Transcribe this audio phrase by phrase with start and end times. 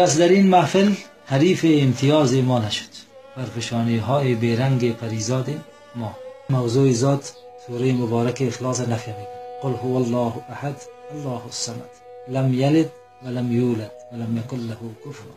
[0.00, 0.92] کس در این محفل
[1.26, 2.92] حریف امتیاز ما نشد.
[3.36, 5.48] برفشانی های بیرنگ پریزاد
[5.94, 6.16] ما.
[6.50, 7.32] موضوع ذات
[7.66, 9.14] سوره مبارک اخلاص نفی
[9.62, 10.76] قل هو الله احد
[11.12, 11.90] الله الصمد.
[12.28, 12.92] لم یلد
[13.24, 15.32] ولم یولد ولم یکن له کفوا.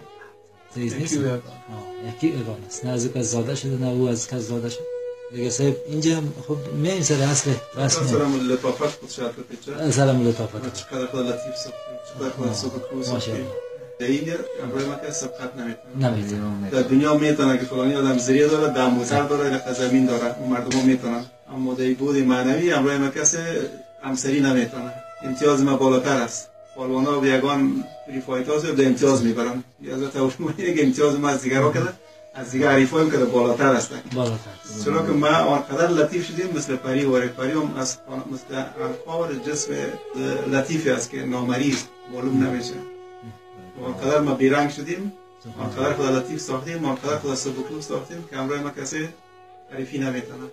[0.75, 4.69] احد نیست؟ یکی اگان است نه از کس زاده شده نه او از کس زاده
[4.69, 4.83] شده.
[5.33, 8.99] دیگه صاحب اینجا خب می این سر اصل رسم سلام لطافت.
[8.99, 10.73] بود شاید بپیچه سلام لطافت.
[10.73, 11.75] چقدر لطیف ساخت
[12.13, 13.62] چقدر خدا صبح
[13.99, 14.33] کوز ماشاءالله دلیل
[14.63, 19.23] امروز ما که سبقت نمی‌تونه نمی‌تونه در دنیا می‌تونه که فلانی آدم زریه داره دموتر
[19.23, 20.39] داره یا زمین داره.
[20.39, 21.25] اون مردم ها می‌تونن.
[21.53, 23.37] اما در بود معنوی امروز ما کسی
[24.03, 24.93] همسری نمی‌تونه.
[25.23, 26.49] امتیاز ما بالاتر است.
[26.75, 29.63] پالوانا و یگان فری فایترز به امتیاز می‌برن.
[29.81, 31.93] یا از توشمونی که امتیاز ما از دیگرها کده
[32.35, 34.51] از دیگر حریفایم که بالاتر هستن بالاتر.
[34.85, 37.97] چرا که ما آنقدر لطیف شدیم مثل پری و پری هم از
[38.31, 39.73] مثل انقار جسم
[40.51, 41.77] لطیفی است که نامریض
[42.13, 42.73] معلوم نمیشه.
[43.85, 45.13] آنقدر ما بیرنگ شدیم
[45.59, 49.07] آنقدر خدا لطیف ساختیم آنقدر خدا سبکلو ساختیم که امروز ما کسی
[49.71, 50.47] حریفی نمی‌تونه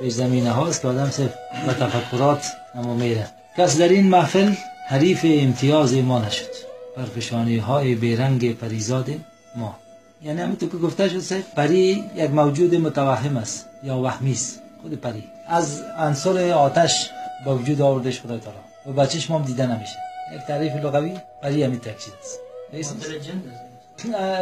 [0.00, 1.34] به زمینه هاست که آدم صرف
[1.66, 4.52] به تفکرات اما میره کس در این محفل
[4.88, 6.50] حریف امتیاز ما نشد
[6.96, 9.10] برفشانی های بیرنگ پریزاد
[9.56, 9.76] ما
[10.22, 14.94] یعنی همینطور که گفته شد صرف پری یک موجود متوهم است یا وهمی است خود
[14.94, 17.10] پری از عنصر آتش
[17.46, 19.96] با وجود آوردش خدای تعالی و بچهش ما هم دیده نمیشه.
[20.34, 22.40] یک تعریف لغوی پری همین تکشید است.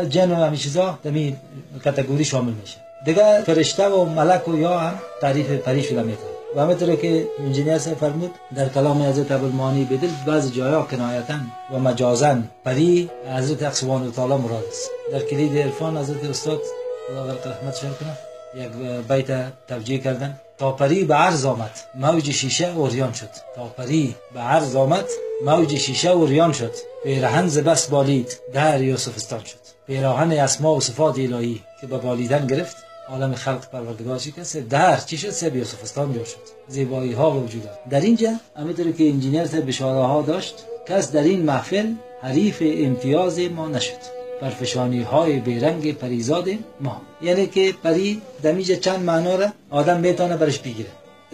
[0.08, 1.36] جن و همین چیزا دمی
[1.84, 2.76] کتگوری شامل میشه.
[3.04, 7.78] دیگه فرشته و ملک و یا هم تعریف پری شده می‌تونه و همینطور که انجینیر
[7.78, 11.34] سے فرمود در کلام حضرت ابوالمعانی بدل بعض جایا کنایتا
[11.72, 14.90] و مجازا پری حضرت حق سبحانه و تعالی مراد است.
[15.12, 16.60] در کلید عرفان حضرت استاد
[17.08, 18.16] خدا غرق رحمت شد کنه
[18.64, 18.72] یک
[19.08, 20.40] بیت توجیه کردن.
[20.58, 21.70] تا پری به عرض آمد.
[21.94, 23.28] موج شیشه اوریان شد.
[23.56, 25.04] تا پری به عرض آمد.
[25.44, 26.74] موج شیشه اوریان شد.
[27.04, 28.38] پیرهن ز بس بالید.
[28.52, 29.58] در یوسفستان شد.
[29.86, 32.76] پیراهن اسما و صفات الهی که به بالیدن گرفت.
[33.08, 36.36] عالم خلق پروردگار کسی در چی شد؟ سه بیوسفستان جور شد.
[36.68, 40.54] زیبایی ها و وجود در اینجا همینطور که انجینیر بشاره ها داشت
[40.88, 41.92] کس در این محفل
[42.22, 44.23] حریف امتیاز ما نشد.
[44.44, 46.48] پرفشانی های بیرنگ پریزاد
[46.80, 47.02] ما.
[47.22, 50.88] یعنی که پری دمیج چند معنا را آدم می‌تونه برش بگیره.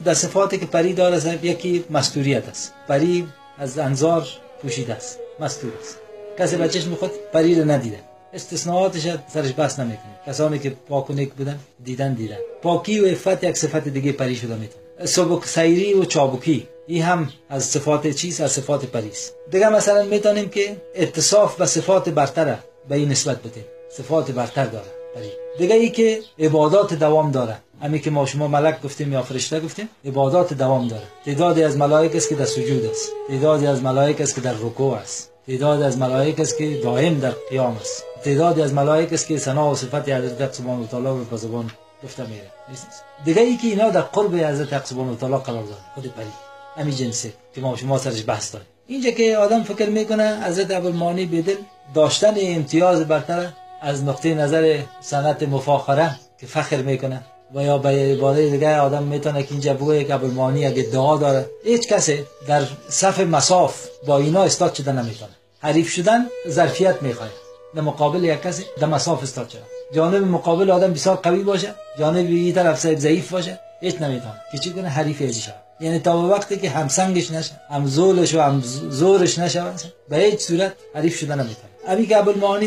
[0.04, 2.72] در صفاتی که پری داره صاحب یکی مستوریت است.
[2.88, 3.26] پری
[3.58, 4.28] از انظار
[4.62, 5.18] پوشیده است.
[5.40, 5.98] مستور است.
[6.38, 8.00] کسی به چشم خود پری رو ندیده.
[8.34, 9.02] استثناءاتش
[9.34, 10.14] سرش بحث نمی‌کنه.
[10.26, 14.36] کسانی که پاک و نیک بودن دیدن دیدن پاکی و عفت یک صفت دیگه پری
[14.36, 15.06] شده می‌تونه.
[15.06, 16.66] سبک سیری و چابکی.
[16.86, 22.08] این هم از صفات چیز از صفات پریست دیگه مثلا می‌تونیم که اتصاف به صفات
[22.08, 22.58] برتره
[22.88, 24.86] به این نسبت بدیم صفات برتر داره.
[25.14, 27.56] پری دیگه ای که عبادات دوام داره.
[27.82, 31.02] همین که ما شما ملک گفتیم یا فرشته گفتیم عبادات دوام داره.
[31.24, 33.08] تعدادی از ملائک است که در سجود است.
[33.28, 35.30] تعدادی از ملائک است که در رکوع است.
[35.46, 38.04] تعداد از ملائک است که دائم در قیام است.
[38.24, 41.70] تعدادی از ملائک است که ثنا و صفت حضرت سبحانه و تعالی رو به زبان
[42.04, 42.50] گفته میره.
[43.24, 45.80] دیگه ای که اینا در قرب حضرت سبحانه و تعالی قرار داره.
[45.94, 46.26] خود پری
[46.76, 48.68] همین جنسه که ما شما سرش بحث داریم.
[48.86, 51.56] اینجا که آدم فکر می‌کنه حضرت ابوالمعانی بدل
[51.94, 53.48] داشتن امتیاز برتر
[53.82, 57.22] از نقطه نظر سنت مفاخره که فخر می‌کنه.
[57.54, 61.46] و یا به عباره دیگه آدم می‌تونه که اینجا بگه یک ابوالمعانی اگه دعا داره
[61.64, 65.30] هیچ کسی در صف مساف با اینا استاد شده نمی‌تونه.
[65.60, 67.30] حریف شدن ظرفیت می‌خواد.
[67.74, 69.62] در مقابل یک کسی در مساف استاد شده.
[69.94, 74.34] جانب مقابل آدم بسیار قوی باشه جانب این طرف صاحب ضعیف باشه هیچ نمی‌تونه.
[74.52, 78.40] که چی کنه؟ حریف ازی شد یعنی تا وقتی که همسنگش نشه هم زولش و
[78.40, 79.62] هم زورش نشه
[80.08, 81.69] به هیچ صورت حریف شده نمی‌تونه.
[81.90, 82.06] ابی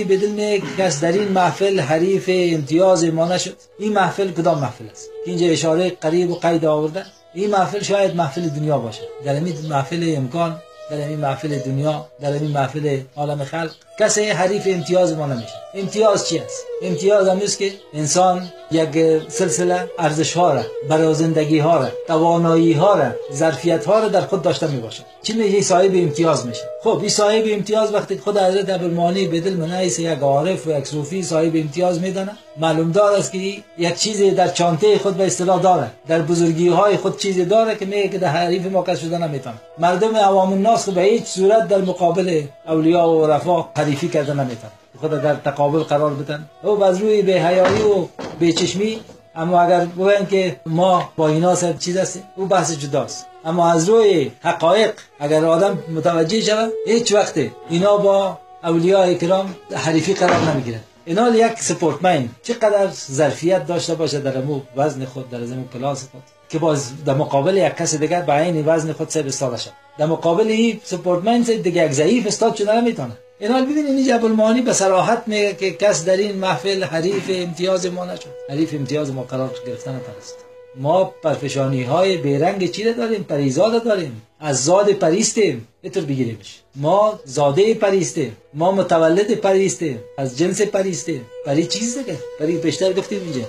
[0.04, 3.56] بدل می کس در این محفل حریف امتیاز ما نشد.
[3.80, 7.06] این محفل کدام محفل است؟ اینجا اشاره قریب و قید آورده.
[7.34, 12.32] این محفل شاید محفل دنیا باشه در این محفل امکان در این محفل دنیا در
[12.32, 13.72] این محفل عالم خلق.
[14.00, 15.54] کسی حریف امتیاز ما نمیشه.
[15.76, 21.78] امتیاز چی است؟ امتیاز هم که انسان یک سلسله ارزش ها را برای زندگی ها
[21.78, 25.92] را توانایی ها را ظرفیت ها را در خود داشته می باشه چی میشه صاحب
[25.96, 30.72] امتیاز میشه؟ خب این صاحب امتیاز وقتی خود حضرت ابوالمعانی بدل منعیس یک عارف و
[30.72, 33.38] یک صوفی صاحب امتیاز میدانه معلوم دار است که
[33.78, 37.86] یک چیزی در چانته خود به اصطلاح داره در بزرگی های خود چیزی داره که
[37.86, 39.56] میگه که در حریف ما کس شده نمی‌تونه.
[39.78, 45.12] مردم عوام الناس به هیچ صورت در مقابل اولیاء و رفا حریفی کرده نمی‌تونه خود
[45.12, 46.50] در تقابل قرار بدن.
[46.64, 48.08] او از روی به حیایی و
[48.40, 49.00] به چشمی
[49.36, 51.98] اما اگر بگن که ما با اینا سر چیز
[52.36, 53.26] او بحث جداست.
[53.46, 57.36] اما از روی حقایق اگر آدم متوجه شود هیچ وقت
[57.70, 60.80] اینا با اولیاء کرام حریفی قرار نمی‌گیرن.
[61.06, 66.22] اینا یک سپورتمن چقدر ظرفیت داشته باشه در امو وزن خود در زمین کلاس خود
[66.50, 70.06] که باز در مقابل یک کس دیگر به عین وزن خود سه بستاده شد در
[70.06, 73.12] مقابل این سپورتمنت دیگه یک ضعیف استاد شده نمی‌تونه.
[73.44, 77.86] این حال ببینید این جبل به صراحت میگه که کس در این محفل حریف امتیاز
[77.86, 78.30] ما نشد.
[78.50, 80.36] حریف امتیاز ما قرار گرفتن پرست.
[80.76, 84.22] ما پرفشانی های بیرنگ چی داریم؟ پریزاد داریم.
[84.40, 85.68] از زاد پریستیم.
[85.82, 86.62] اینطور بگیریمش.
[86.76, 88.38] ما زاده پریستیم.
[88.54, 90.00] ما متولد پریستیم.
[90.18, 91.26] از جنس پریستیم.
[91.46, 93.48] پری چیز دیگه؟ پری بیشتر گفتیم اینجا.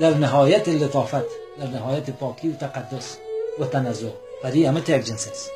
[0.00, 1.26] در نهایت لطافت.
[1.60, 3.16] در نهایت پاکی و تقدس.
[3.60, 4.12] و تنزه.
[4.42, 5.50] پری همه یک جنس است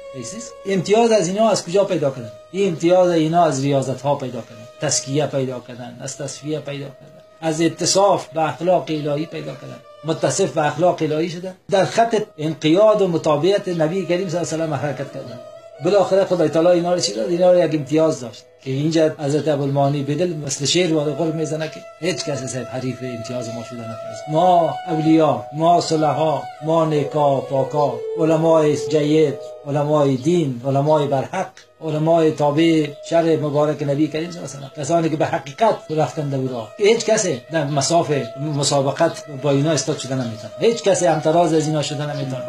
[0.67, 4.69] امتیاز از اینا از کجا پیدا کردن این امتیاز اینا از ریاضت ها پیدا کردن
[4.81, 10.53] تسکیه پیدا کردن از تصفیه پیدا کردن از اتصاف به اخلاق الهی پیدا کردن متصف
[10.53, 14.77] به اخلاق الهی شده در خط انقیاد و مطابقت نبی کریم صلی الله علیه و
[14.77, 15.41] حرکت کردن
[15.85, 19.49] بالاخره خدای تعالی اینا رو چی داد اینا رو یک امتیاز داشت که اینجا حضرت
[19.49, 23.81] ابوالمانی بدل مثل شیر و قول می‌زنه که هیچ کس صاحب حریف امتیاز ما شده
[23.81, 24.23] نفرست.
[24.29, 29.35] ما اولیا ما صلحا ما نیکا پاکا علمای جید
[29.69, 31.51] علمای دین علمای برحق
[31.85, 36.29] علمای تابع شر مبارک نبی کریم صلی الله علیه و کسانی که به حقیقت رفتن
[36.29, 38.27] در راه هیچ کسی در مسافه
[38.57, 40.53] مسابقت با اینا استاد شده نمی‌تونه.
[40.61, 42.43] هیچ کسی همتراز از اینا شده نمی‌تونه.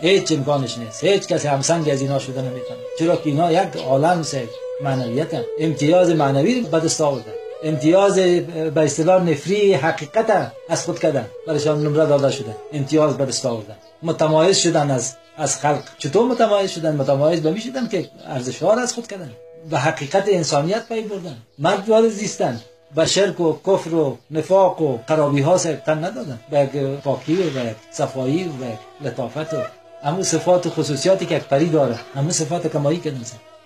[0.00, 1.04] هیچ امکانش نیست.
[1.04, 2.80] هیچ کسی همسنگ از اینا شده نمی‌تونه.
[2.98, 4.48] چرا که اینا یک عالم سه
[4.82, 7.32] معنویت امتیاز معنوی به دست آوردن
[7.62, 8.18] امتیاز
[8.74, 11.26] به اصطلاح نفری حقیقت از خود کردن.
[11.46, 12.56] برایشان نمره داده شده.
[12.72, 15.82] امتیاز به دست آوردن متمایز شدن از از خلق.
[15.98, 19.30] چطور متمایز شدن؟ متمایز به شدن که ارزش ها از خود کردن.
[19.70, 21.36] به حقیقت انسانیت پی بردن.
[21.58, 22.60] مرد وارد زیستن.
[22.94, 26.40] به شرک و کفر و نفاق و قرابی ها تن ندادن.
[26.50, 26.66] به
[27.04, 29.56] پاکی و به صفایی و به لطافت و
[30.04, 31.96] همون صفات و خصوصیاتی که پری داره.
[32.14, 33.10] همون صفات کمایی که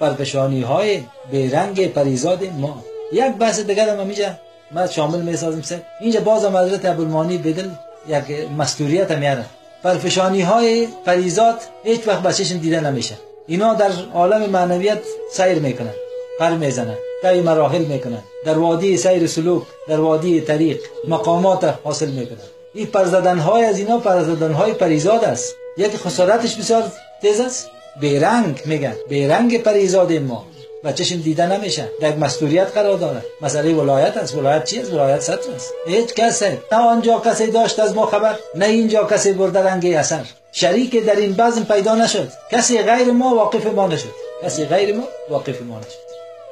[0.00, 1.02] نمیزن پرفشانی های
[1.32, 2.84] به رنگ پریزاد ما.
[3.12, 4.30] یک بحث دیگر هم میجا
[4.70, 7.68] ما شامل می‌سازم سه اینجا باز هم حضرت ابوالمانی بدل
[8.08, 9.44] یک مستوریت میاره
[9.82, 13.14] پرفشانی های پریزاد هیچ وقت به چشم دیده نمیشه.
[13.46, 14.98] اینا در عالم معنویت
[15.32, 15.94] سیر می‌کنن
[16.38, 22.38] پر می‌زنن طی مراحل می‌کنن در وادی سیر سلوک در وادی طریق مقامات حاصل می‌کنن.
[22.74, 25.54] این پرزدن های از اینا پرزدن های پریزاد است.
[25.78, 26.92] یک خصلتش بسیار
[27.22, 27.70] تیز است.
[28.00, 28.94] بیرنگ میگن.
[29.08, 30.46] بیرنگ پریزاد ما.
[30.84, 34.34] به چشم دیده نمیشه در مستوریت قرار داره مسئله ولایت است.
[34.34, 35.72] ولایت چی است؟ ولایت ستر است.
[35.86, 36.58] هیچ کسی.
[36.72, 40.24] نه آنجا کسی داشت از ما خبر نه اینجا کسی برده رنگ اثر.
[40.52, 42.28] شریک در این بزم پیدا نشد.
[42.52, 44.14] کسی غیر ما واقف ما نشد.
[44.44, 46.04] کسی غیر ما واقف ما نشد.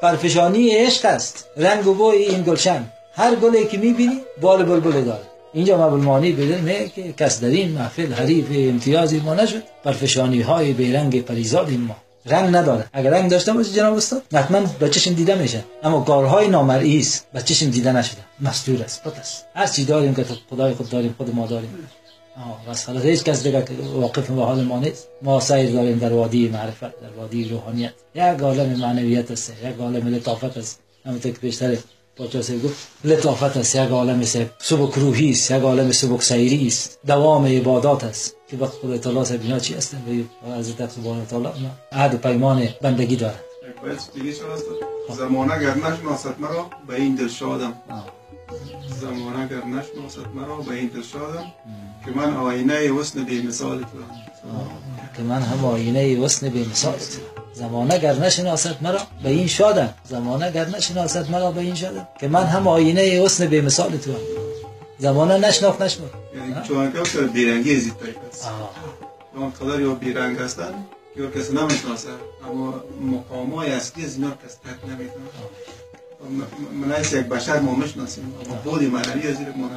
[0.02, 1.44] پرفشانی عشق است.
[1.56, 2.84] رنگ و بوی این گلشن.
[3.14, 5.31] هر گلی که می‌بینی بال بلبل داره.
[5.54, 10.72] اینجا مبلمانی بدل نه که کس در این محفل حریف امتیازی ما نشد پرفشانی های
[10.72, 11.96] بیرنگ پریزاد ما.
[12.26, 12.84] رنگ نداره.
[12.92, 15.64] اگر رنگ داشته باشه جناب استاد حتما بچه‌شون دیده میشه.
[15.82, 17.26] اما کارهای نامرئی است.
[17.34, 18.20] بچه‌شون دیده نشده.
[18.40, 19.04] مستور است.
[19.04, 19.44] پت است.
[19.54, 21.88] هر چی داریم که خدای خود داریم خود ما داریم.
[22.36, 23.64] آه بس هیچ کس دیگه
[23.94, 25.08] واقف به حال ما نیست.
[25.22, 27.92] ما سیر داریم در وادی معرفت در وادی روحانیت.
[28.14, 29.52] یک عالم معنویت است.
[29.64, 30.80] یک عالم لطافت است.
[31.06, 31.76] همونطور که بیشتر
[32.16, 34.22] پاچا سه گفت لطافت است یک عالم
[34.58, 36.98] سبک روحی است یک عالم سبک سیری است.
[37.06, 40.02] دوام عبادات است که وقت خدا تعالی سه بینا چی هستن
[40.44, 41.48] به حضرت سبحانه تعالی
[41.92, 43.40] عهد و پیمان بندگی دارند
[45.16, 47.74] زمانه گر نشناست مرا به این دل شادم.
[49.00, 51.46] زمانه گر نشناست مرا به این دل شادم
[52.04, 53.86] که من آینه حسن بی مثال تو
[55.16, 59.94] که من هم آینه حسن بی مثال تو زمانه گر نشناست مرا به این شادم.
[60.04, 62.08] زمانه گر نشناست مرا به این شادم.
[62.20, 64.18] که من هم آینه حسن به مثال تو هم.
[64.98, 66.06] زمانه نشناخت نشمر
[66.36, 67.92] یعنی چون که بیرنگی زید
[68.32, 68.48] است.
[69.34, 70.74] چون قدر یا بیرنگ هستن
[71.16, 72.08] یا کسی نمی‌شناسه
[72.50, 75.24] اما مقام های اصلی از اینا کس تک نمی‌تونه
[76.22, 79.68] من یک بشر ما می‌شناسیم اما بودی معنوی از ما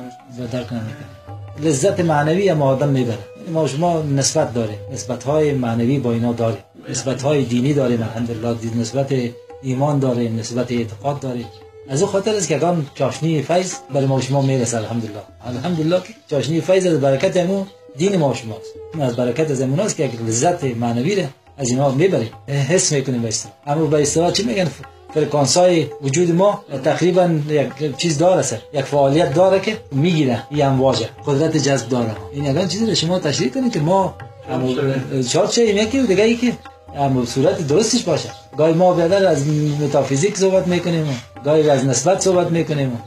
[1.59, 3.17] لذت معنوی ما آدم می‌بره.
[3.53, 4.77] ما شما نسبت داریم.
[4.93, 6.63] نسبت های معنوی با اینا داریم.
[6.89, 8.01] نسبت های دینی داریم.
[8.01, 9.13] الحمدلله نسبت
[9.61, 10.39] ایمان داریم.
[10.39, 11.45] نسبت اعتقاد داریم.
[11.89, 14.77] از او خاطر است که اگان چاشنی فیض برای ما شما می‌رسه.
[14.77, 15.21] الحمدلله.
[15.45, 17.65] الحمدلله که چاشنی فیض از برکت امو
[17.97, 18.69] دین ما شماست
[19.01, 22.31] از برکت از است که لذت معنوی را از اینا می‌بریم.
[22.47, 23.33] حس می‌کنیم به
[23.67, 24.67] اما اصطلاح چی میگن؟
[25.15, 30.65] فرکانس های وجود ما تقریبا یک چیز داره سر یک فعالیت داره که می‌گیره این
[30.65, 34.15] امواج قدرت جذب داره این اگر چیزی رو شما تشریح کنید که ما
[35.29, 36.53] چهار چه یکی دیگه ای که
[36.97, 38.29] اما صورت درستش باشه.
[38.57, 39.47] گاهی ما بیادر از
[39.81, 42.99] متافیزیک صحبت می‌کنیم گاهی از نسبت صحبت می‌کنیم.